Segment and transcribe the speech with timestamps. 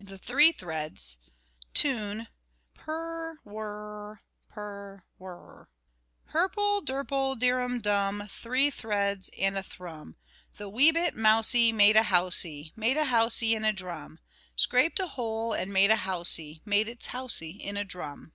[0.00, 1.18] THE THREE THREADS.
[1.74, 2.28] (Tune,
[2.72, 5.68] PURR WURR R R, PURR WURR R R.)
[6.48, 10.14] Hirple, dirple, dirrum dum, Three threads and a thrum,[6 (1)]
[10.56, 14.18] The wee bit mousie Made a housie, Made a housie in a drum;
[14.56, 18.32] Scraped a hole, And made a housie, Made its housie in a drum.